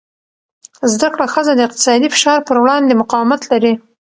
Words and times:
زده 0.93 1.07
کړه 1.13 1.25
ښځه 1.33 1.51
د 1.55 1.61
اقتصادي 1.67 2.07
فشار 2.15 2.39
پر 2.47 2.57
وړاندې 2.63 2.99
مقاومت 3.01 3.41
لري. 3.51 3.73